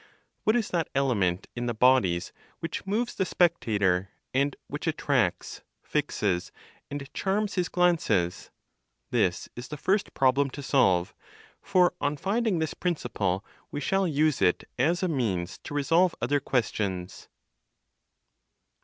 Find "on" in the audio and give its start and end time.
12.01-12.17